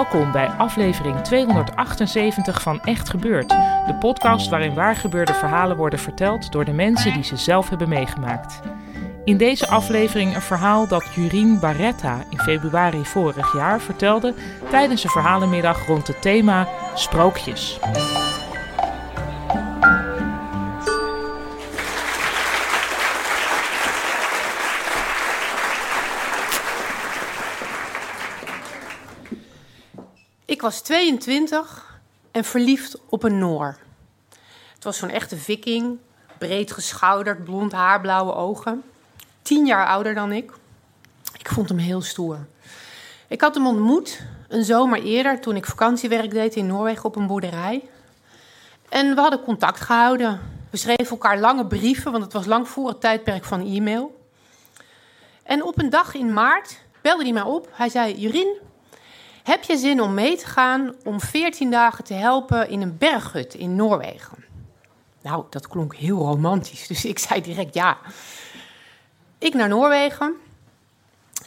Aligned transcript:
Welkom 0.00 0.32
bij 0.32 0.46
aflevering 0.46 1.20
278 1.20 2.62
van 2.62 2.82
Echt 2.82 3.10
Gebeurd, 3.10 3.48
de 3.86 3.96
podcast 3.98 4.48
waarin 4.48 4.74
waargebeurde 4.74 5.34
verhalen 5.34 5.76
worden 5.76 5.98
verteld 5.98 6.52
door 6.52 6.64
de 6.64 6.72
mensen 6.72 7.12
die 7.12 7.24
ze 7.24 7.36
zelf 7.36 7.68
hebben 7.68 7.88
meegemaakt. 7.88 8.60
In 9.24 9.36
deze 9.36 9.66
aflevering 9.66 10.34
een 10.34 10.42
verhaal 10.42 10.86
dat 10.88 11.06
Jurien 11.14 11.58
Barretta 11.58 12.24
in 12.30 12.38
februari 12.38 13.04
vorig 13.04 13.54
jaar 13.54 13.80
vertelde 13.80 14.34
tijdens 14.70 15.04
een 15.04 15.10
verhalenmiddag 15.10 15.86
rond 15.86 16.06
het 16.06 16.22
thema 16.22 16.68
Sprookjes. 16.94 17.78
Ik 30.50 30.60
was 30.60 30.80
22 30.80 32.00
en 32.30 32.44
verliefd 32.44 32.96
op 33.08 33.22
een 33.22 33.38
Noor. 33.38 33.78
Het 34.74 34.84
was 34.84 34.96
zo'n 34.96 35.10
echte 35.10 35.36
viking, 35.36 35.98
breed 36.38 36.72
geschouderd, 36.72 37.44
blond 37.44 37.72
haar, 37.72 38.00
blauwe 38.00 38.34
ogen. 38.34 38.82
Tien 39.42 39.66
jaar 39.66 39.86
ouder 39.86 40.14
dan 40.14 40.32
ik. 40.32 40.52
Ik 41.38 41.48
vond 41.48 41.68
hem 41.68 41.78
heel 41.78 42.02
stoer. 42.02 42.46
Ik 43.28 43.40
had 43.40 43.54
hem 43.54 43.66
ontmoet 43.66 44.22
een 44.48 44.64
zomer 44.64 45.02
eerder 45.02 45.40
toen 45.40 45.56
ik 45.56 45.66
vakantiewerk 45.66 46.30
deed 46.30 46.56
in 46.56 46.66
Noorwegen 46.66 47.04
op 47.04 47.16
een 47.16 47.26
boerderij. 47.26 47.88
En 48.88 49.14
we 49.14 49.20
hadden 49.20 49.42
contact 49.42 49.80
gehouden. 49.80 50.40
We 50.70 50.76
schreven 50.76 51.10
elkaar 51.10 51.38
lange 51.38 51.66
brieven, 51.66 52.12
want 52.12 52.24
het 52.24 52.32
was 52.32 52.46
lang 52.46 52.68
voor 52.68 52.88
het 52.88 53.00
tijdperk 53.00 53.44
van 53.44 53.66
e-mail. 53.66 54.20
En 55.42 55.62
op 55.62 55.78
een 55.78 55.90
dag 55.90 56.14
in 56.14 56.32
maart 56.32 56.80
belde 57.00 57.22
hij 57.22 57.32
mij 57.32 57.42
op. 57.42 57.68
Hij 57.72 57.88
zei: 57.88 58.14
Jurin, 58.14 58.68
heb 59.42 59.62
je 59.62 59.76
zin 59.76 60.00
om 60.00 60.14
mee 60.14 60.36
te 60.36 60.46
gaan 60.46 60.94
om 61.04 61.20
14 61.20 61.70
dagen 61.70 62.04
te 62.04 62.14
helpen 62.14 62.68
in 62.68 62.82
een 62.82 62.98
berghut 62.98 63.54
in 63.54 63.76
Noorwegen? 63.76 64.44
Nou, 65.22 65.44
dat 65.50 65.68
klonk 65.68 65.94
heel 65.94 66.18
romantisch, 66.18 66.86
dus 66.86 67.04
ik 67.04 67.18
zei 67.18 67.40
direct 67.40 67.74
ja. 67.74 67.98
Ik 69.38 69.54
naar 69.54 69.68
Noorwegen. 69.68 70.34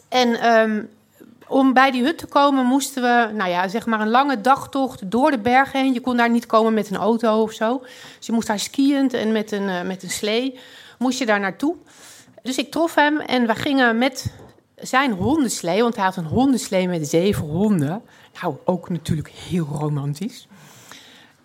En 0.10 0.54
um, 0.60 0.90
om 1.48 1.74
bij 1.74 1.92
die 1.92 2.04
hut 2.04 2.18
te 2.18 2.26
komen 2.26 2.66
moesten 2.66 3.02
we, 3.02 3.34
nou 3.34 3.50
ja, 3.50 3.68
zeg 3.68 3.86
maar 3.86 4.00
een 4.00 4.10
lange 4.10 4.42
dagtocht 4.42 5.12
door 5.12 5.32
de 5.32 5.40
bergen 5.40 5.80
heen. 5.80 5.94
Je 5.94 6.02
kon 6.02 6.18
daar 6.18 6.30
niet 6.30 6.46
komen 6.46 6.74
met 6.74 6.90
een 6.90 6.98
auto 6.98 7.42
of 7.42 7.52
zo. 7.52 7.82
Dus 8.18 8.26
je 8.26 8.32
moest 8.32 8.48
daar 8.48 8.60
skiënd 8.60 9.14
en 9.14 9.32
met 9.32 9.52
een, 9.52 9.70
uh, 9.70 9.82
met 9.82 10.04
een 10.04 10.10
slee 10.10 10.60
moest 10.98 11.20
je 11.20 11.26
daar 11.26 11.40
naartoe. 11.40 11.76
Dus 12.42 12.58
ik 12.58 12.72
trof 12.72 12.96
hem 12.96 13.20
en 13.20 13.48
we 13.48 13.56
gingen 13.56 13.98
met 13.98 14.34
zijn 14.84 15.12
hondenslee, 15.12 15.82
want 15.82 15.96
hij 15.96 16.06
had 16.06 16.16
een 16.16 16.26
hondenslee 16.26 16.88
met 16.88 17.08
zeven 17.08 17.46
honden. 17.46 18.02
Nou, 18.42 18.56
ook 18.66 18.90
natuurlijk 18.90 19.30
heel 19.30 19.66
romantisch. 19.66 20.48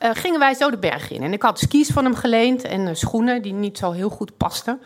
Uh, 0.03 0.10
gingen 0.12 0.38
wij 0.38 0.54
zo 0.54 0.71
de 0.71 0.78
berg 0.78 1.10
in. 1.10 1.22
En 1.22 1.32
ik 1.32 1.43
had 1.43 1.59
skis 1.59 1.88
van 1.88 2.04
hem 2.04 2.15
geleend 2.15 2.62
en 2.62 2.81
uh, 2.81 2.94
schoenen 2.94 3.43
die 3.43 3.53
niet 3.53 3.78
zo 3.78 3.91
heel 3.91 4.09
goed 4.09 4.37
pasten. 4.37 4.81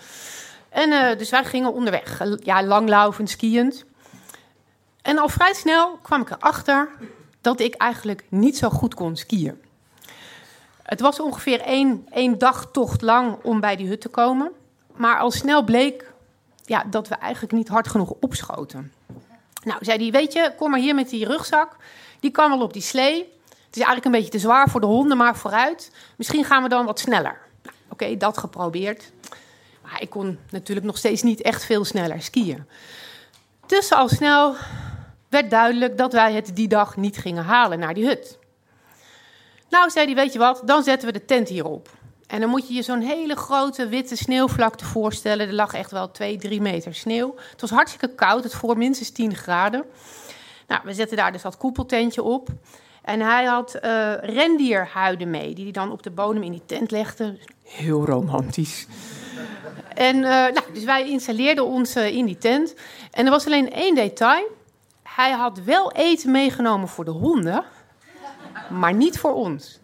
En 0.69 0.91
uh, 0.91 1.19
dus 1.19 1.31
wij 1.31 1.45
gingen 1.45 1.73
onderweg, 1.73 2.23
ja, 2.43 2.65
langlaufend, 2.65 3.31
skiënd. 3.31 3.85
En 5.03 5.19
al 5.19 5.29
vrij 5.29 5.55
snel 5.55 5.99
kwam 6.03 6.21
ik 6.21 6.31
erachter 6.31 6.89
dat 7.41 7.61
ik 7.61 7.75
eigenlijk 7.75 8.25
niet 8.29 8.59
zo 8.59 8.69
goed 8.69 8.95
kon 8.95 9.17
skiën. 9.17 9.61
Het 10.83 11.01
was 11.01 11.21
ongeveer 11.21 11.61
één, 11.61 12.07
één 12.11 12.39
dagtocht 12.39 13.03
lang 13.03 13.37
om 13.43 13.61
bij 13.61 13.77
die 13.77 13.89
hut 13.89 14.01
te 14.01 14.09
komen. 14.09 14.53
Maar 14.97 15.19
al 15.19 15.31
snel 15.31 15.65
bleek 15.65 16.12
ja, 16.65 16.85
dat 16.91 17.09
we 17.09 17.15
eigenlijk 17.15 17.53
niet 17.53 17.69
hard 17.69 17.89
genoeg 17.89 18.11
opschoten. 18.21 18.93
Nou, 19.65 19.85
zei 19.85 19.99
hij, 19.99 20.11
weet 20.11 20.33
je, 20.33 20.53
kom 20.57 20.71
maar 20.71 20.81
hier 20.81 20.95
met 20.95 21.09
die 21.09 21.27
rugzak. 21.27 21.77
Die 22.21 22.31
kan 22.31 22.51
wel 22.51 22.61
op 22.61 22.73
die 22.73 22.83
slee. 22.83 23.19
Het 23.49 23.81
is 23.81 23.87
eigenlijk 23.87 24.05
een 24.05 24.13
beetje 24.13 24.39
te 24.39 24.39
zwaar 24.39 24.69
voor 24.69 24.81
de 24.81 24.87
honden, 24.87 25.17
maar 25.17 25.37
vooruit. 25.37 25.93
Misschien 26.17 26.45
gaan 26.45 26.63
we 26.63 26.69
dan 26.69 26.87
wat 26.87 26.99
sneller. 26.99 27.39
Nou, 27.63 27.77
Oké, 27.89 28.17
dat 28.17 28.39
geprobeerd. 28.39 29.13
Maar 29.83 30.03
ik 30.03 30.11
kon 30.11 30.39
natuurlijk 30.51 30.87
nog 30.87 30.97
steeds 30.97 31.23
niet 31.23 31.43
echt 31.43 31.65
veel 31.65 31.85
sneller 31.85 32.23
skiën. 32.23 32.67
Dus 33.67 33.93
al 33.93 34.09
snel 34.09 34.55
werd 35.29 35.51
duidelijk 35.51 35.99
dat 35.99 36.13
wij 36.13 36.33
het 36.33 36.57
die 36.57 36.69
dag 36.69 36.97
niet 36.97 37.17
gingen 37.17 37.45
halen 37.45 37.79
naar 37.79 37.95
die 37.95 38.07
hut. 38.07 38.39
Nou, 39.71 39.91
zei 39.91 40.07
hij, 40.07 40.15
weet 40.15 40.33
je 40.33 40.39
wat, 40.39 40.63
dan 40.65 40.83
zetten 40.83 41.07
we 41.07 41.13
de 41.13 41.25
tent 41.25 41.49
hierop. 41.49 41.89
En 42.33 42.41
dan 42.41 42.51
moet 42.51 42.69
je 42.69 42.75
je 42.75 42.83
zo'n 42.83 43.01
hele 43.01 43.37
grote 43.37 43.89
witte 43.89 44.17
sneeuwvlakte 44.17 44.85
voorstellen. 44.85 45.47
Er 45.47 45.55
lag 45.55 45.73
echt 45.73 45.91
wel 45.91 46.11
2, 46.11 46.37
3 46.37 46.61
meter 46.61 46.95
sneeuw. 46.95 47.35
Het 47.51 47.61
was 47.61 47.71
hartstikke 47.71 48.15
koud, 48.15 48.45
het 48.45 48.55
voor 48.55 48.79
minstens 48.79 49.11
10 49.11 49.35
graden. 49.35 49.85
Nou, 50.67 50.81
we 50.85 50.93
zetten 50.93 51.17
daar 51.17 51.33
dus 51.33 51.43
dat 51.43 51.57
koepeltentje 51.57 52.23
op. 52.23 52.49
En 53.03 53.21
hij 53.21 53.45
had 53.45 53.79
uh, 53.85 54.13
rendierhuiden 54.21 55.31
mee, 55.31 55.55
die 55.55 55.65
hij 55.65 55.73
dan 55.73 55.91
op 55.91 56.03
de 56.03 56.11
bodem 56.11 56.43
in 56.43 56.51
die 56.51 56.63
tent 56.67 56.91
legde. 56.91 57.39
Heel 57.65 58.05
romantisch. 58.05 58.87
En 59.95 60.17
uh, 60.17 60.23
nou, 60.23 60.63
dus 60.73 60.85
wij 60.85 61.09
installeerden 61.09 61.67
ons 61.67 61.97
uh, 61.97 62.07
in 62.17 62.27
die 62.27 62.39
tent. 62.39 62.75
En 63.11 63.25
er 63.25 63.31
was 63.31 63.47
alleen 63.47 63.73
één 63.73 63.95
detail. 63.95 64.47
Hij 65.03 65.31
had 65.31 65.63
wel 65.65 65.93
eten 65.93 66.31
meegenomen 66.31 66.89
voor 66.89 67.05
de 67.05 67.11
honden, 67.11 67.65
maar 68.71 68.95
niet 68.95 69.19
voor 69.19 69.35
ons. 69.35 69.81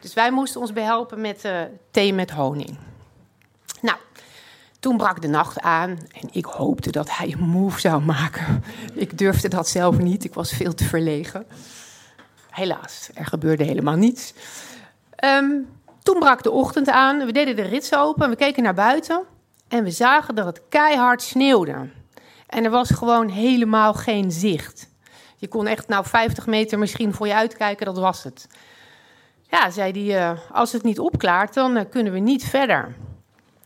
Dus 0.00 0.14
wij 0.14 0.30
moesten 0.30 0.60
ons 0.60 0.72
behelpen 0.72 1.20
met 1.20 1.44
uh, 1.44 1.60
thee 1.90 2.14
met 2.14 2.30
honing. 2.30 2.78
Nou, 3.80 3.98
toen 4.80 4.96
brak 4.96 5.22
de 5.22 5.28
nacht 5.28 5.60
aan 5.60 5.90
en 5.90 6.28
ik 6.32 6.44
hoopte 6.44 6.90
dat 6.90 7.16
hij 7.16 7.32
een 7.32 7.48
move 7.48 7.80
zou 7.80 8.02
maken. 8.02 8.64
Ik 8.94 9.18
durfde 9.18 9.48
dat 9.48 9.68
zelf 9.68 9.98
niet, 9.98 10.24
ik 10.24 10.34
was 10.34 10.52
veel 10.52 10.74
te 10.74 10.84
verlegen. 10.84 11.46
Helaas, 12.50 13.10
er 13.14 13.26
gebeurde 13.26 13.64
helemaal 13.64 13.96
niets. 13.96 14.34
Um, 15.24 15.68
toen 16.02 16.18
brak 16.18 16.42
de 16.42 16.50
ochtend 16.50 16.88
aan, 16.88 17.26
we 17.26 17.32
deden 17.32 17.56
de 17.56 17.62
rits 17.62 17.94
open, 17.94 18.30
we 18.30 18.36
keken 18.36 18.62
naar 18.62 18.74
buiten 18.74 19.22
en 19.68 19.84
we 19.84 19.90
zagen 19.90 20.34
dat 20.34 20.46
het 20.46 20.60
keihard 20.68 21.22
sneeuwde. 21.22 21.88
En 22.46 22.64
er 22.64 22.70
was 22.70 22.90
gewoon 22.90 23.28
helemaal 23.28 23.94
geen 23.94 24.32
zicht. 24.32 24.88
Je 25.36 25.48
kon 25.48 25.66
echt 25.66 25.88
nou 25.88 26.04
50 26.06 26.46
meter 26.46 26.78
misschien 26.78 27.14
voor 27.14 27.26
je 27.26 27.34
uitkijken, 27.34 27.86
dat 27.86 27.98
was 27.98 28.22
het. 28.22 28.46
Ja, 29.50 29.70
zei 29.70 29.92
hij, 29.92 30.32
uh, 30.32 30.38
als 30.52 30.72
het 30.72 30.82
niet 30.82 30.98
opklaart, 30.98 31.54
dan 31.54 31.76
uh, 31.76 31.82
kunnen 31.90 32.12
we 32.12 32.18
niet 32.18 32.44
verder. 32.44 32.94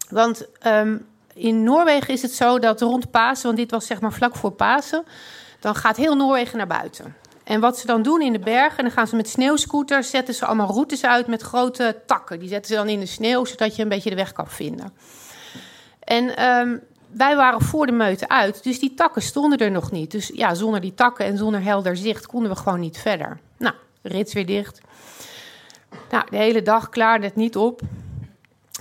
Want 0.08 0.46
um, 0.66 1.06
in 1.34 1.62
Noorwegen 1.62 2.14
is 2.14 2.22
het 2.22 2.32
zo 2.32 2.58
dat 2.58 2.80
rond 2.80 3.10
Pasen, 3.10 3.46
want 3.46 3.56
dit 3.58 3.70
was 3.70 3.86
zeg 3.86 4.00
maar 4.00 4.12
vlak 4.12 4.36
voor 4.36 4.50
Pasen, 4.52 5.04
dan 5.60 5.74
gaat 5.74 5.96
heel 5.96 6.16
Noorwegen 6.16 6.56
naar 6.56 6.66
buiten. 6.66 7.16
En 7.44 7.60
wat 7.60 7.78
ze 7.78 7.86
dan 7.86 8.02
doen 8.02 8.20
in 8.20 8.32
de 8.32 8.38
bergen, 8.38 8.84
dan 8.84 8.92
gaan 8.92 9.06
ze 9.06 9.16
met 9.16 9.28
sneeuwscooters, 9.28 10.10
zetten 10.10 10.34
ze 10.34 10.46
allemaal 10.46 10.72
routes 10.72 11.04
uit 11.04 11.26
met 11.26 11.42
grote 11.42 11.96
takken. 12.06 12.38
Die 12.38 12.48
zetten 12.48 12.70
ze 12.70 12.76
dan 12.76 12.88
in 12.88 13.00
de 13.00 13.06
sneeuw, 13.06 13.44
zodat 13.44 13.76
je 13.76 13.82
een 13.82 13.88
beetje 13.88 14.10
de 14.10 14.16
weg 14.16 14.32
kan 14.32 14.48
vinden. 14.48 14.92
En 16.00 16.44
um, 16.44 16.82
wij 17.10 17.36
waren 17.36 17.60
voor 17.60 17.86
de 17.86 17.92
meute 17.92 18.28
uit, 18.28 18.62
dus 18.62 18.78
die 18.78 18.94
takken 18.94 19.22
stonden 19.22 19.58
er 19.58 19.70
nog 19.70 19.90
niet. 19.90 20.10
Dus 20.10 20.30
ja, 20.34 20.54
zonder 20.54 20.80
die 20.80 20.94
takken 20.94 21.24
en 21.24 21.36
zonder 21.36 21.62
helder 21.62 21.96
zicht 21.96 22.26
konden 22.26 22.50
we 22.50 22.56
gewoon 22.56 22.80
niet 22.80 22.98
verder. 22.98 23.38
Nou, 23.58 23.74
rits 24.02 24.32
weer 24.32 24.46
dicht. 24.46 24.80
Nou, 26.10 26.24
de 26.30 26.36
hele 26.36 26.62
dag 26.62 26.88
klaarde 26.88 27.24
het 27.24 27.36
niet 27.36 27.56
op. 27.56 27.80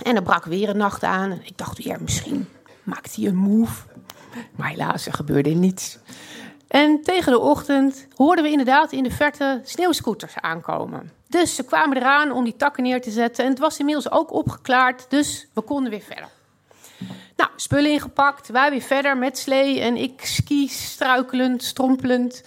En 0.02 0.16
er 0.16 0.22
brak 0.22 0.44
weer 0.44 0.68
een 0.68 0.76
nacht 0.76 1.02
aan. 1.02 1.30
En 1.30 1.40
ik 1.44 1.58
dacht, 1.58 1.82
ja, 1.82 1.96
misschien 2.00 2.48
maakt 2.82 3.16
hij 3.16 3.26
een 3.26 3.36
move. 3.36 3.82
Maar 4.56 4.68
helaas, 4.68 5.06
er 5.06 5.12
gebeurde 5.12 5.50
niets. 5.50 5.98
En 6.68 7.02
tegen 7.02 7.32
de 7.32 7.38
ochtend 7.38 8.06
hoorden 8.16 8.44
we 8.44 8.50
inderdaad 8.50 8.92
in 8.92 9.02
de 9.02 9.10
verte 9.10 9.60
sneeuwscooters 9.64 10.34
aankomen. 10.40 11.10
Dus 11.28 11.54
ze 11.54 11.64
kwamen 11.64 11.96
eraan 11.96 12.32
om 12.32 12.44
die 12.44 12.56
takken 12.56 12.82
neer 12.82 13.00
te 13.00 13.10
zetten. 13.10 13.44
En 13.44 13.50
het 13.50 13.58
was 13.58 13.78
inmiddels 13.78 14.10
ook 14.10 14.32
opgeklaard, 14.32 15.06
dus 15.08 15.48
we 15.52 15.60
konden 15.60 15.90
weer 15.90 16.00
verder. 16.00 16.28
Nou, 17.36 17.50
spullen 17.56 17.90
ingepakt, 17.90 18.48
wij 18.48 18.70
weer 18.70 18.80
verder 18.80 19.16
met 19.16 19.38
slee 19.38 19.80
en 19.80 19.96
ik 19.96 20.24
ski 20.24 20.68
struikelend, 20.68 21.62
strompelend. 21.62 22.42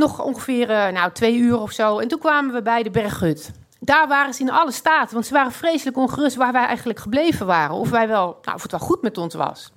Nog 0.00 0.22
ongeveer 0.22 0.70
uh, 0.70 0.88
nou, 0.88 1.12
twee 1.12 1.36
uur 1.36 1.60
of 1.60 1.72
zo. 1.72 1.98
En 1.98 2.08
toen 2.08 2.18
kwamen 2.18 2.54
we 2.54 2.62
bij 2.62 2.82
de 2.82 2.90
berghut. 2.90 3.50
Daar 3.80 4.08
waren 4.08 4.34
ze 4.34 4.42
in 4.42 4.50
alle 4.50 4.72
staat, 4.72 5.12
want 5.12 5.26
ze 5.26 5.32
waren 5.32 5.52
vreselijk 5.52 5.96
ongerust 5.96 6.36
waar 6.36 6.52
wij 6.52 6.64
eigenlijk 6.64 6.98
gebleven 6.98 7.46
waren. 7.46 7.74
Of, 7.76 7.90
wij 7.90 8.08
wel, 8.08 8.38
nou, 8.42 8.56
of 8.56 8.62
het 8.62 8.70
wel 8.70 8.80
goed 8.80 9.02
met 9.02 9.18
ons 9.18 9.34
was. 9.34 9.72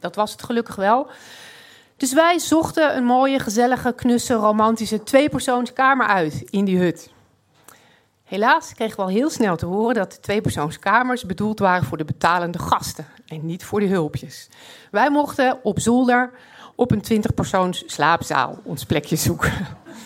Dat 0.00 0.14
was 0.14 0.32
het 0.32 0.42
gelukkig 0.42 0.74
wel. 0.74 1.10
Dus 1.96 2.12
wij 2.12 2.38
zochten 2.38 2.96
een 2.96 3.04
mooie, 3.04 3.38
gezellige, 3.38 3.92
knusse, 3.92 4.34
romantische 4.34 5.02
tweepersoonskamer 5.02 6.06
uit 6.06 6.42
in 6.50 6.64
die 6.64 6.78
hut. 6.78 7.10
Helaas 8.24 8.74
kregen 8.74 8.96
we 8.96 9.02
al 9.02 9.08
heel 9.08 9.30
snel 9.30 9.56
te 9.56 9.66
horen 9.66 9.94
dat 9.94 10.12
de 10.12 10.20
tweepersoonskamers 10.20 11.24
bedoeld 11.24 11.58
waren 11.58 11.86
voor 11.86 11.98
de 11.98 12.04
betalende 12.04 12.58
gasten 12.58 13.06
en 13.26 13.46
niet 13.46 13.64
voor 13.64 13.80
de 13.80 13.86
hulpjes. 13.86 14.48
Wij 14.90 15.10
mochten 15.10 15.58
op 15.62 15.80
zolder 15.80 16.30
op 16.78 16.90
een 16.90 17.22
20-persoons 17.22 17.82
slaapzaal 17.86 18.58
ons 18.62 18.84
plekje 18.84 19.16
zoeken. 19.16 19.52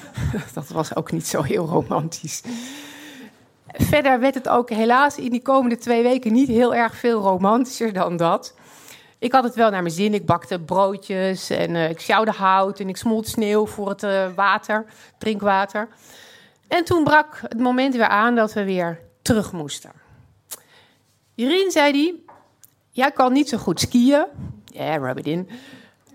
Dat 0.55 0.69
was 0.69 0.97
ook 0.97 1.13
niet 1.13 1.27
zo 1.27 1.43
heel 1.43 1.67
romantisch. 1.67 2.43
Verder 3.67 4.21
werd 4.21 4.35
het 4.35 4.49
ook 4.49 4.71
helaas 4.71 5.17
in 5.17 5.31
die 5.31 5.43
komende 5.43 5.77
twee 5.77 6.03
weken 6.03 6.33
niet 6.33 6.49
heel 6.49 6.75
erg 6.75 6.97
veel 6.97 7.21
romantischer 7.21 7.93
dan 7.93 8.17
dat. 8.17 8.55
Ik 9.19 9.33
had 9.33 9.45
het 9.45 9.55
wel 9.55 9.71
naar 9.71 9.83
mijn 9.83 9.95
zin. 9.95 10.15
Ik 10.15 10.27
bakte 10.27 10.59
broodjes 10.59 11.51
en 11.51 11.71
uh, 11.71 11.91
ik 11.91 12.01
sjouwde 12.01 12.31
hout 12.31 12.81
en 12.81 12.89
ik 12.89 12.97
smolt 12.97 13.29
sneeuw 13.29 13.67
voor 13.67 13.89
het 13.89 14.03
uh, 14.03 14.35
water, 14.35 14.85
drinkwater. 15.19 15.89
En 16.69 16.85
toen 16.85 17.05
brak 17.05 17.41
het 17.49 17.59
moment 17.59 17.95
weer 17.95 18.09
aan 18.09 18.35
dat 18.35 18.53
we 18.53 18.65
weer 18.65 19.01
terug 19.23 19.53
moesten. 19.53 19.93
Irene 21.35 21.71
zei 21.71 21.93
die, 21.93 22.25
jij 22.91 23.11
kan 23.11 23.33
niet 23.33 23.49
zo 23.49 23.59
goed 23.59 23.81
skiën. 23.81 24.09
Ja, 24.09 24.27
yeah, 24.67 25.03
rub 25.03 25.19
it 25.19 25.27
in. 25.27 25.49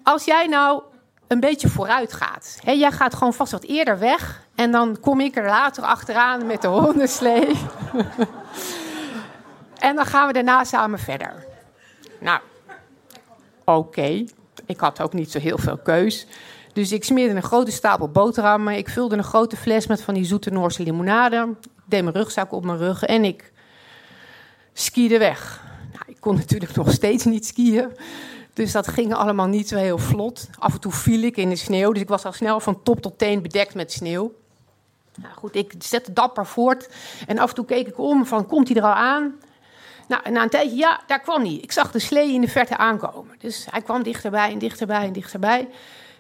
Als 0.07 0.25
jij 0.25 0.47
nou 0.47 0.81
een 1.27 1.39
beetje 1.39 1.69
vooruit 1.69 2.13
gaat. 2.13 2.59
Hè, 2.63 2.71
jij 2.71 2.91
gaat 2.91 3.13
gewoon 3.13 3.33
vast 3.33 3.51
wat 3.51 3.63
eerder 3.63 3.99
weg. 3.99 4.41
En 4.55 4.71
dan 4.71 4.99
kom 4.99 5.19
ik 5.19 5.35
er 5.35 5.45
later 5.45 5.83
achteraan 5.83 6.45
met 6.45 6.61
de 6.61 6.67
hondenslee. 6.67 7.47
en 9.87 9.95
dan 9.95 10.05
gaan 10.05 10.27
we 10.27 10.33
daarna 10.33 10.63
samen 10.63 10.99
verder. 10.99 11.45
Nou, 12.19 12.39
oké. 13.63 14.25
Ik 14.65 14.79
had 14.79 15.01
ook 15.01 15.13
niet 15.13 15.31
zo 15.31 15.39
heel 15.39 15.57
veel 15.57 15.77
keus. 15.77 16.27
Dus 16.73 16.91
ik 16.91 17.03
smeerde 17.03 17.35
een 17.35 17.43
grote 17.43 17.71
stapel 17.71 18.09
boterhammen. 18.09 18.77
Ik 18.77 18.89
vulde 18.89 19.17
een 19.17 19.23
grote 19.23 19.57
fles 19.57 19.87
met 19.87 20.01
van 20.01 20.13
die 20.13 20.25
zoete 20.25 20.49
Noorse 20.49 20.83
limonade. 20.83 21.55
Ik 21.61 21.69
deed 21.85 22.03
mijn 22.03 22.15
rugzak 22.15 22.51
op 22.51 22.65
mijn 22.65 22.77
rug 22.77 23.03
en 23.03 23.23
ik 23.23 23.51
skiede 24.73 25.17
weg. 25.17 25.63
Nou, 25.91 26.03
ik 26.07 26.17
kon 26.19 26.35
natuurlijk 26.35 26.75
nog 26.81 26.91
steeds 26.91 27.25
niet 27.25 27.45
skiën. 27.45 27.89
Dus 28.57 28.71
dat 28.71 28.87
ging 28.87 29.13
allemaal 29.13 29.47
niet 29.47 29.67
zo 29.67 29.75
heel 29.75 29.97
vlot. 29.97 30.49
Af 30.59 30.73
en 30.73 30.79
toe 30.79 30.91
viel 30.91 31.21
ik 31.21 31.37
in 31.37 31.49
de 31.49 31.55
sneeuw. 31.55 31.91
Dus 31.91 32.01
ik 32.01 32.07
was 32.07 32.25
al 32.25 32.31
snel 32.31 32.59
van 32.59 32.83
top 32.83 33.01
tot 33.01 33.17
teen 33.17 33.41
bedekt 33.41 33.73
met 33.73 33.91
sneeuw. 33.91 34.33
Nou 35.15 35.33
goed, 35.33 35.55
ik 35.55 35.73
zette 35.79 36.13
dapper 36.13 36.45
voort. 36.45 36.89
En 37.27 37.39
af 37.39 37.49
en 37.49 37.55
toe 37.55 37.65
keek 37.65 37.87
ik 37.87 37.99
om 37.99 38.25
van, 38.25 38.47
komt 38.47 38.67
hij 38.67 38.77
er 38.77 38.83
al 38.83 38.93
aan? 38.93 39.35
Nou, 40.07 40.21
en 40.23 40.33
na 40.33 40.43
een 40.43 40.49
tijdje, 40.49 40.75
ja, 40.75 41.01
daar 41.07 41.19
kwam 41.19 41.43
hij. 41.43 41.53
Ik 41.53 41.71
zag 41.71 41.91
de 41.91 41.99
slee 41.99 42.33
in 42.33 42.41
de 42.41 42.47
verte 42.47 42.77
aankomen. 42.77 43.35
Dus 43.39 43.67
hij 43.69 43.81
kwam 43.81 44.03
dichterbij 44.03 44.51
en 44.51 44.59
dichterbij 44.59 45.05
en 45.05 45.13
dichterbij. 45.13 45.67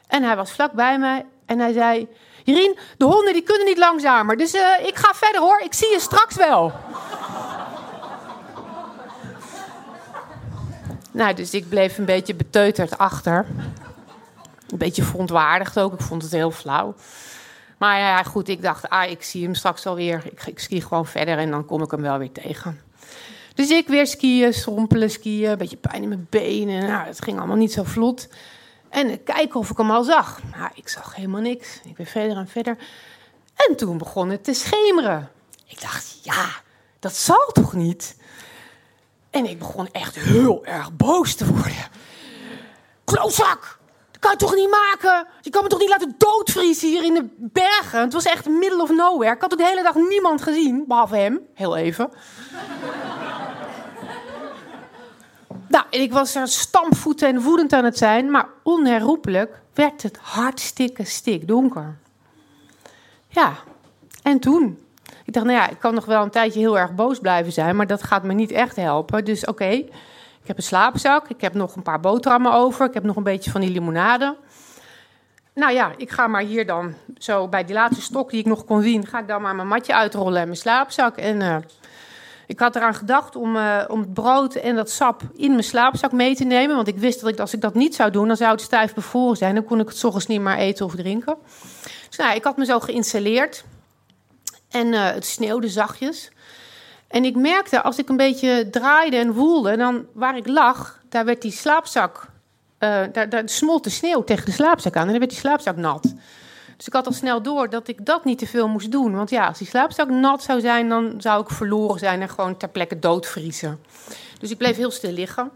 En 0.07 0.23
hij 0.23 0.35
was 0.35 0.51
vlak 0.51 0.71
bij 0.71 0.99
mij 0.99 1.25
en 1.45 1.59
hij 1.59 1.73
zei... 1.73 2.07
Jirien, 2.43 2.77
de 2.97 3.05
honden 3.05 3.33
die 3.33 3.41
kunnen 3.41 3.65
niet 3.65 3.77
langzamer. 3.77 4.37
Dus 4.37 4.53
uh, 4.53 4.61
ik 4.83 4.95
ga 4.95 5.13
verder 5.13 5.41
hoor, 5.41 5.59
ik 5.59 5.73
zie 5.73 5.89
je 5.89 5.99
straks 5.99 6.35
wel. 6.35 6.73
Nou, 11.17 11.33
dus 11.33 11.53
ik 11.53 11.69
bleef 11.69 11.97
een 11.97 12.05
beetje 12.05 12.35
beteuterd 12.35 12.97
achter. 12.97 13.45
Een 14.69 14.77
beetje 14.77 15.03
verontwaardigd 15.03 15.79
ook, 15.79 15.93
ik 15.93 16.01
vond 16.01 16.21
het 16.21 16.31
heel 16.31 16.51
flauw. 16.51 16.95
Maar 17.77 17.99
ja, 17.99 18.23
goed, 18.23 18.47
ik 18.47 18.61
dacht, 18.61 18.89
ah, 18.89 19.09
ik 19.09 19.23
zie 19.23 19.43
hem 19.43 19.55
straks 19.55 19.85
alweer. 19.85 20.21
Ik, 20.25 20.45
ik 20.45 20.59
ski 20.59 20.81
gewoon 20.81 21.05
verder 21.05 21.37
en 21.37 21.51
dan 21.51 21.65
kom 21.65 21.81
ik 21.81 21.91
hem 21.91 22.01
wel 22.01 22.17
weer 22.17 22.31
tegen. 22.31 22.81
Dus 23.53 23.69
ik 23.69 23.87
weer 23.87 24.07
skiën, 24.07 24.53
strompelen, 24.53 25.11
skiën, 25.11 25.49
een 25.49 25.57
beetje 25.57 25.77
pijn 25.77 26.01
in 26.01 26.09
mijn 26.09 26.27
benen. 26.29 26.87
Nou, 26.87 27.07
het 27.07 27.23
ging 27.23 27.37
allemaal 27.37 27.55
niet 27.55 27.73
zo 27.73 27.83
vlot. 27.83 28.27
En 28.89 29.23
kijken 29.23 29.59
of 29.59 29.69
ik 29.69 29.77
hem 29.77 29.91
al 29.91 30.03
zag. 30.03 30.39
Maar 30.55 30.71
ik 30.75 30.89
zag 30.89 31.15
helemaal 31.15 31.41
niks. 31.41 31.79
Ik 31.83 31.95
ben 31.95 32.05
verder 32.05 32.37
en 32.37 32.47
verder. 32.47 32.77
En 33.55 33.75
toen 33.75 33.97
begon 33.97 34.29
het 34.29 34.43
te 34.43 34.53
schemeren. 34.53 35.29
Ik 35.65 35.81
dacht, 35.81 36.19
ja, 36.23 36.49
dat 36.99 37.15
zal 37.15 37.49
toch 37.53 37.73
niet? 37.73 38.15
En 39.37 39.45
ik 39.45 39.59
begon 39.59 39.89
echt 39.91 40.15
heel 40.15 40.65
erg 40.65 40.95
boos 40.95 41.35
te 41.35 41.45
worden. 41.45 41.87
Klootzak! 43.03 43.79
Dat 44.11 44.19
kan 44.19 44.31
je 44.31 44.37
toch 44.37 44.55
niet 44.55 44.69
maken? 44.69 45.27
Je 45.41 45.49
kan 45.49 45.63
me 45.63 45.69
toch 45.69 45.79
niet 45.79 45.89
laten 45.89 46.15
doodvriezen 46.17 46.87
hier 46.87 47.03
in 47.03 47.13
de 47.13 47.29
bergen? 47.37 47.99
Het 47.99 48.13
was 48.13 48.25
echt 48.25 48.49
middle 48.49 48.81
of 48.81 48.89
nowhere. 48.89 49.35
Ik 49.35 49.41
had 49.41 49.49
de 49.49 49.65
hele 49.65 49.83
dag 49.83 49.95
niemand 49.95 50.41
gezien, 50.41 50.83
behalve 50.87 51.15
hem. 51.15 51.39
Heel 51.53 51.75
even. 51.75 52.09
Nou, 55.69 55.85
ik 55.89 56.13
was 56.13 56.35
er 56.35 56.47
stampvoeten 56.47 57.27
en 57.27 57.41
woedend 57.41 57.73
aan 57.73 57.83
het 57.83 57.97
zijn, 57.97 58.31
maar 58.31 58.49
onherroepelijk 58.63 59.61
werd 59.73 60.03
het 60.03 60.17
hartstikke 60.21 61.03
stikdonker. 61.03 61.97
Ja, 63.27 63.53
en 64.23 64.39
toen? 64.39 64.86
Ik 65.25 65.33
dacht, 65.33 65.45
nou 65.45 65.57
ja, 65.57 65.69
ik 65.69 65.79
kan 65.79 65.93
nog 65.93 66.05
wel 66.05 66.23
een 66.23 66.29
tijdje 66.29 66.59
heel 66.59 66.79
erg 66.79 66.95
boos 66.95 67.19
blijven 67.19 67.51
zijn, 67.53 67.75
maar 67.75 67.87
dat 67.87 68.03
gaat 68.03 68.23
me 68.23 68.33
niet 68.33 68.51
echt 68.51 68.75
helpen. 68.75 69.25
Dus 69.25 69.45
oké, 69.45 69.65
ik 69.65 70.53
heb 70.53 70.57
een 70.57 70.63
slaapzak, 70.63 71.27
ik 71.27 71.41
heb 71.41 71.53
nog 71.53 71.75
een 71.75 71.83
paar 71.83 71.99
boterhammen 71.99 72.53
over, 72.53 72.85
ik 72.85 72.93
heb 72.93 73.03
nog 73.03 73.15
een 73.15 73.23
beetje 73.23 73.51
van 73.51 73.61
die 73.61 73.71
limonade. 73.71 74.35
Nou 75.53 75.73
ja, 75.73 75.91
ik 75.97 76.11
ga 76.11 76.27
maar 76.27 76.41
hier 76.41 76.65
dan 76.65 76.93
zo 77.17 77.47
bij 77.47 77.65
die 77.65 77.75
laatste 77.75 78.01
stok 78.01 78.29
die 78.29 78.39
ik 78.39 78.45
nog 78.45 78.65
kon 78.65 78.81
zien, 78.81 79.05
ga 79.07 79.19
ik 79.19 79.27
dan 79.27 79.41
maar 79.41 79.55
mijn 79.55 79.67
matje 79.67 79.95
uitrollen 79.95 80.39
en 80.39 80.45
mijn 80.47 80.57
slaapzak. 80.57 81.17
En 81.17 81.41
uh, 81.41 81.55
ik 82.47 82.59
had 82.59 82.75
eraan 82.75 82.93
gedacht 82.93 83.35
om, 83.35 83.55
uh, 83.55 83.83
om 83.87 83.99
het 83.99 84.13
brood 84.13 84.55
en 84.55 84.75
dat 84.75 84.89
sap 84.89 85.21
in 85.35 85.51
mijn 85.51 85.63
slaapzak 85.63 86.11
mee 86.11 86.35
te 86.35 86.43
nemen. 86.43 86.75
Want 86.75 86.87
ik 86.87 86.97
wist 86.97 87.21
dat 87.21 87.29
ik, 87.29 87.39
als 87.39 87.53
ik 87.53 87.61
dat 87.61 87.73
niet 87.73 87.95
zou 87.95 88.11
doen, 88.11 88.27
dan 88.27 88.37
zou 88.37 88.51
het 88.51 88.61
stijf 88.61 88.93
bevroren 88.93 89.37
zijn. 89.37 89.55
Dan 89.55 89.63
kon 89.63 89.79
ik 89.79 89.87
het 89.87 90.03
ochtends 90.03 90.27
niet 90.27 90.41
meer 90.41 90.57
eten 90.57 90.85
of 90.85 90.95
drinken. 90.95 91.37
Dus 92.07 92.17
nou, 92.17 92.35
ik 92.35 92.43
had 92.43 92.57
me 92.57 92.65
zo 92.65 92.79
geïnstalleerd. 92.79 93.63
En 94.77 94.87
uh, 94.87 95.11
het 95.11 95.25
sneeuwde 95.25 95.69
zachtjes. 95.69 96.31
En 97.07 97.25
ik 97.25 97.35
merkte, 97.35 97.81
als 97.81 97.97
ik 97.97 98.09
een 98.09 98.17
beetje 98.17 98.69
draaide 98.69 99.17
en 99.17 99.33
woelde, 99.33 99.77
dan 99.77 100.05
waar 100.13 100.37
ik 100.37 100.47
lag, 100.47 100.99
daar 101.09 101.25
werd 101.25 101.41
die 101.41 101.51
slaapzak... 101.51 102.27
Daar, 102.77 103.29
daar 103.29 103.49
smolt 103.49 103.83
de 103.83 103.89
sneeuw 103.89 104.23
tegen 104.23 104.45
de 104.45 104.51
slaapzak 104.51 104.95
aan 104.95 105.01
en 105.01 105.09
dan 105.09 105.19
werd 105.19 105.31
die 105.31 105.39
slaapzak 105.39 105.75
nat. 105.75 106.13
Dus 106.77 106.87
ik 106.87 106.93
had 106.93 107.05
al 107.05 107.13
snel 107.13 107.41
door 107.41 107.69
dat 107.69 107.87
ik 107.87 108.05
dat 108.05 108.25
niet 108.25 108.37
te 108.37 108.47
veel 108.47 108.67
moest 108.67 108.91
doen. 108.91 109.15
Want 109.15 109.29
ja, 109.29 109.47
als 109.47 109.57
die 109.57 109.67
slaapzak 109.67 110.09
nat 110.09 110.43
zou 110.43 110.59
zijn, 110.59 110.89
dan 110.89 111.13
zou 111.17 111.41
ik 111.41 111.49
verloren 111.49 111.99
zijn 111.99 112.21
en 112.21 112.29
gewoon 112.29 112.57
ter 112.57 112.69
plekke 112.69 112.99
doodvriezen. 112.99 113.79
Dus 114.39 114.51
ik 114.51 114.57
bleef 114.57 114.75
heel 114.75 114.91
stil 114.91 115.11
liggen. 115.11 115.51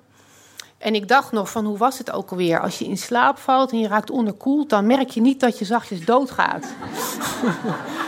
En 0.77 0.95
ik 0.95 1.07
dacht 1.07 1.31
nog 1.31 1.49
van, 1.49 1.65
hoe 1.65 1.77
was 1.77 1.97
het 1.97 2.11
ook 2.11 2.31
alweer? 2.31 2.59
Als 2.59 2.79
je 2.79 2.85
in 2.85 2.97
slaap 2.97 3.37
valt 3.37 3.71
en 3.71 3.79
je 3.79 3.87
raakt 3.87 4.09
onderkoeld, 4.09 4.69
dan 4.69 4.85
merk 4.85 5.09
je 5.09 5.21
niet 5.21 5.39
dat 5.39 5.59
je 5.59 5.65
zachtjes 5.65 6.05
doodgaat. 6.05 6.65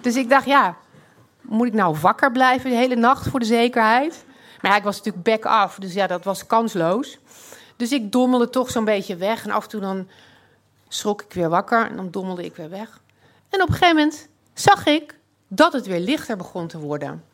dus 0.00 0.16
ik 0.16 0.28
dacht, 0.28 0.46
ja, 0.46 0.76
moet 1.40 1.66
ik 1.66 1.72
nou 1.72 1.96
wakker 2.00 2.32
blijven 2.32 2.70
de 2.70 2.76
hele 2.76 2.96
nacht 2.96 3.28
voor 3.28 3.40
de 3.40 3.46
zekerheid? 3.46 4.24
Maar 4.60 4.70
ja, 4.70 4.76
ik 4.76 4.82
was 4.82 4.96
natuurlijk 4.96 5.24
back 5.24 5.44
af, 5.44 5.76
dus 5.78 5.92
ja, 5.92 6.06
dat 6.06 6.24
was 6.24 6.46
kansloos. 6.46 7.18
Dus 7.76 7.92
ik 7.92 8.12
dommelde 8.12 8.50
toch 8.50 8.70
zo'n 8.70 8.84
beetje 8.84 9.16
weg. 9.16 9.44
En 9.44 9.50
af 9.50 9.62
en 9.62 9.68
toe 9.68 9.80
dan 9.80 10.08
schrok 10.88 11.22
ik 11.22 11.32
weer 11.32 11.48
wakker 11.48 11.86
en 11.86 11.96
dan 11.96 12.10
dommelde 12.10 12.44
ik 12.44 12.56
weer 12.56 12.70
weg. 12.70 13.00
En 13.48 13.62
op 13.62 13.68
een 13.68 13.74
gegeven 13.74 13.96
moment 13.96 14.28
zag 14.54 14.86
ik 14.86 15.14
dat 15.48 15.72
het 15.72 15.86
weer 15.86 16.00
lichter 16.00 16.36
begon 16.36 16.66
te 16.66 16.78
worden. 16.78 17.24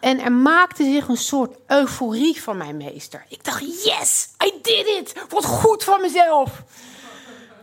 En 0.00 0.20
er 0.20 0.32
maakte 0.32 0.84
zich 0.84 1.08
een 1.08 1.16
soort 1.16 1.56
euforie 1.66 2.42
van 2.42 2.56
mijn 2.56 2.76
meester. 2.76 3.24
Ik 3.28 3.44
dacht, 3.44 3.84
yes, 3.84 4.28
I 4.44 4.52
did 4.62 4.86
it. 4.86 5.24
Wat 5.28 5.44
goed 5.44 5.84
van 5.84 6.00
mezelf. 6.00 6.62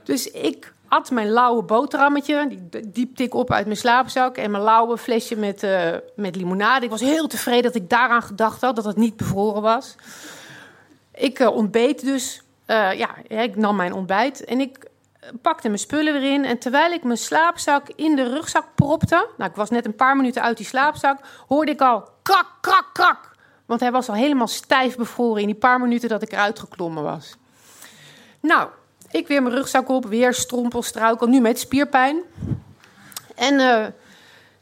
Dus 0.04 0.32
ik 0.32 0.73
at 0.94 1.12
mijn 1.12 1.30
lauwe 1.30 1.64
boterhammetje. 1.64 2.48
Die 2.48 2.90
diepte 2.92 3.24
ik 3.24 3.34
op 3.34 3.52
uit 3.52 3.66
mijn 3.66 3.78
slaapzak. 3.78 4.38
En 4.38 4.52
mijn 4.52 4.64
lauwe 4.64 4.98
flesje 4.98 5.36
met, 5.36 5.64
uh, 5.64 5.90
met 6.16 6.36
limonade. 6.36 6.86
Ik 6.86 6.92
was 6.92 7.02
heel 7.02 7.28
tevreden 7.28 7.64
dat 7.64 7.76
ik 7.76 7.90
daaraan 7.90 8.22
gedacht 8.22 8.62
had. 8.62 8.76
Dat 8.76 8.86
het 8.86 8.96
niet 8.96 9.18
bevroren 9.18 9.62
was. 9.62 9.96
Ik 11.14 11.40
uh, 11.40 11.56
ontbeet 11.56 12.06
dus. 12.06 12.42
Uh, 12.68 12.94
ja, 12.94 13.10
ik 13.28 13.56
nam 13.56 13.76
mijn 13.76 13.94
ontbijt. 13.94 14.44
En 14.46 14.60
ik 14.60 14.90
pakte 15.42 15.68
mijn 15.68 15.80
spullen 15.80 16.14
weer 16.14 16.34
in. 16.34 16.46
En 16.46 16.58
terwijl 16.58 16.92
ik 16.92 17.04
mijn 17.04 17.18
slaapzak 17.18 17.88
in 17.96 18.16
de 18.16 18.30
rugzak 18.30 18.66
propte. 18.76 19.28
Nou, 19.38 19.50
ik 19.50 19.56
was 19.56 19.70
net 19.70 19.86
een 19.86 19.96
paar 19.96 20.16
minuten 20.16 20.42
uit 20.42 20.58
die 20.58 20.66
slaapzak. 20.66 21.20
hoorde 21.48 21.72
ik 21.72 21.82
al 21.82 22.10
krak, 22.22 22.48
krak, 22.62 22.90
krak. 22.94 23.32
Want 23.66 23.80
hij 23.80 23.92
was 23.92 24.10
al 24.10 24.16
helemaal 24.16 24.48
stijf 24.48 24.96
bevroren 24.96 25.42
in 25.42 25.48
die 25.48 25.56
paar 25.56 25.80
minuten 25.80 26.10
dat 26.10 26.22
ik 26.22 26.32
eruit 26.32 26.60
geklommen 26.60 27.04
was. 27.04 27.36
Nou, 28.40 28.70
Ik 29.14 29.28
weer 29.28 29.42
mijn 29.44 29.56
rugzak 29.56 29.90
op, 29.90 30.06
weer 30.06 30.34
strompelstruikel, 30.34 31.28
nu 31.28 31.40
met 31.40 31.60
spierpijn. 31.60 32.22
En 33.36 33.54
uh, 33.54 33.86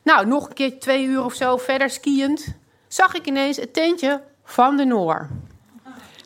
nou, 0.02 0.26
nog 0.26 0.48
een 0.48 0.54
keer 0.54 0.80
twee 0.80 1.06
uur 1.06 1.24
of 1.24 1.34
zo 1.34 1.58
verder 1.58 1.90
skiënd, 1.90 2.56
zag 2.88 3.14
ik 3.14 3.26
ineens 3.26 3.58
het 3.58 3.74
tentje 3.74 4.22
van 4.44 4.78
de 4.78 4.86
Noor. 4.86 5.30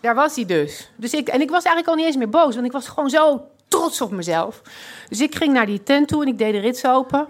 Daar 0.01 0.15
was 0.15 0.35
hij 0.35 0.45
dus. 0.45 0.89
dus 0.95 1.13
ik, 1.13 1.27
en 1.27 1.41
ik 1.41 1.49
was 1.49 1.63
eigenlijk 1.63 1.87
al 1.87 1.95
niet 1.95 2.05
eens 2.05 2.15
meer 2.15 2.29
boos, 2.29 2.53
want 2.53 2.65
ik 2.65 2.71
was 2.71 2.87
gewoon 2.87 3.09
zo 3.09 3.47
trots 3.67 4.01
op 4.01 4.11
mezelf. 4.11 4.61
Dus 5.09 5.21
ik 5.21 5.35
ging 5.35 5.53
naar 5.53 5.65
die 5.65 5.83
tent 5.83 6.07
toe 6.07 6.21
en 6.21 6.27
ik 6.27 6.37
deed 6.37 6.53
de 6.53 6.59
rits 6.59 6.85
open. 6.85 7.27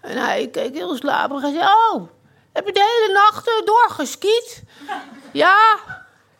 En 0.00 0.16
hij 0.16 0.48
keek 0.48 0.74
heel 0.74 0.96
slaperig 0.96 1.42
en 1.42 1.52
zei: 1.52 1.64
Oh, 1.64 2.08
heb 2.52 2.66
je 2.66 2.72
de 2.72 3.00
hele 3.00 3.12
nacht 3.12 3.48
uh, 3.48 3.66
doorgeskiet? 3.66 4.62
Ja. 5.32 5.78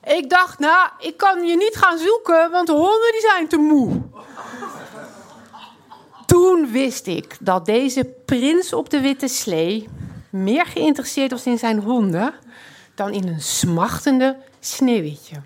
Ik 0.04 0.30
dacht, 0.30 0.58
nou, 0.58 0.88
ik 0.98 1.16
kan 1.16 1.46
je 1.46 1.56
niet 1.56 1.76
gaan 1.76 1.98
zoeken, 1.98 2.50
want 2.50 2.66
de 2.66 2.72
honden 2.72 3.12
die 3.12 3.20
zijn 3.20 3.48
te 3.48 3.56
moe. 3.56 4.00
Toen 6.26 6.70
wist 6.70 7.06
ik 7.06 7.36
dat 7.40 7.66
deze 7.66 8.04
prins 8.24 8.72
op 8.72 8.90
de 8.90 9.00
witte 9.00 9.28
slee 9.28 9.88
meer 10.30 10.66
geïnteresseerd 10.66 11.30
was 11.30 11.46
in 11.46 11.58
zijn 11.58 11.78
honden 11.78 12.34
dan 12.94 13.12
in 13.12 13.28
een 13.28 13.40
smachtende 13.40 14.36
sneeuwwitje. 14.60 15.36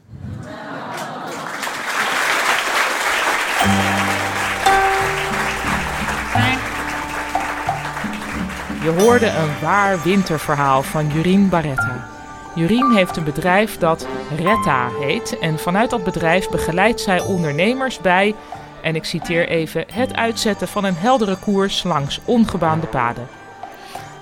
Je 8.83 8.91
hoorde 8.99 9.27
een 9.27 9.61
waar 9.61 10.03
winterverhaal 10.03 10.83
van 10.83 11.09
Jurien 11.09 11.49
Barretta. 11.49 12.14
Jurien 12.55 12.93
heeft 12.93 13.17
een 13.17 13.25
bedrijf 13.25 13.79
dat 13.79 14.07
Retta 14.37 14.89
heet 15.01 15.39
en 15.39 15.59
vanuit 15.59 15.91
dat 15.91 16.05
bedrijf 16.05 16.49
begeleidt 16.49 17.01
zij 17.01 17.21
ondernemers 17.21 17.99
bij, 17.99 18.35
en 18.83 18.95
ik 18.95 19.05
citeer 19.05 19.49
even, 19.49 19.85
het 19.93 20.15
uitzetten 20.15 20.69
van 20.69 20.85
een 20.85 20.97
heldere 20.97 21.37
koers 21.37 21.83
langs 21.83 22.21
ongebaande 22.25 22.87
paden. 22.87 23.29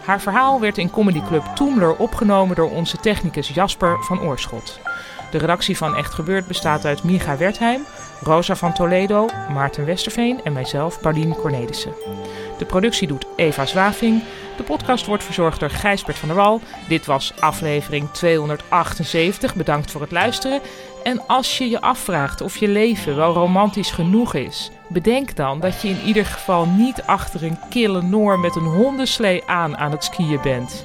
Haar 0.04 0.20
verhaal 0.20 0.60
werd 0.60 0.78
in 0.78 0.90
comedyclub 0.90 1.44
Toemler 1.54 1.96
opgenomen 1.96 2.56
door 2.56 2.70
onze 2.70 2.96
technicus 2.96 3.48
Jasper 3.48 3.96
van 4.04 4.20
Oorschot. 4.20 4.80
De 5.30 5.38
redactie 5.38 5.76
van 5.76 5.96
Echt 5.96 6.14
Gebeurd 6.14 6.46
bestaat 6.46 6.84
uit 6.84 7.02
Micha 7.02 7.36
Wertheim, 7.36 7.84
Rosa 8.20 8.56
van 8.56 8.72
Toledo, 8.72 9.28
Maarten 9.52 9.84
Westerveen 9.84 10.40
en 10.44 10.52
mijzelf, 10.52 11.00
Paulien 11.00 11.36
Cornelissen. 11.36 11.92
De 12.58 12.64
productie 12.64 13.08
doet 13.08 13.26
Eva 13.36 13.66
Zwaving. 13.66 14.22
De 14.56 14.62
podcast 14.62 15.06
wordt 15.06 15.24
verzorgd 15.24 15.60
door 15.60 15.70
Gijsbert 15.70 16.18
van 16.18 16.28
der 16.28 16.36
Wal. 16.36 16.60
Dit 16.88 17.06
was 17.06 17.32
aflevering 17.40 18.10
278. 18.10 19.54
Bedankt 19.54 19.90
voor 19.90 20.00
het 20.00 20.10
luisteren. 20.10 20.60
En 21.02 21.26
als 21.26 21.58
je 21.58 21.70
je 21.70 21.80
afvraagt 21.80 22.40
of 22.40 22.56
je 22.56 22.68
leven 22.68 23.16
wel 23.16 23.32
romantisch 23.32 23.90
genoeg 23.90 24.34
is, 24.34 24.70
bedenk 24.88 25.36
dan 25.36 25.60
dat 25.60 25.82
je 25.82 25.88
in 25.88 26.00
ieder 26.06 26.26
geval 26.26 26.66
niet 26.66 27.02
achter 27.02 27.44
een 27.44 27.58
kille 27.70 28.02
noor 28.02 28.38
met 28.38 28.56
een 28.56 28.62
hondenslee 28.62 29.42
aan 29.46 29.76
aan 29.76 29.90
het 29.90 30.04
skiën 30.04 30.40
bent. 30.42 30.84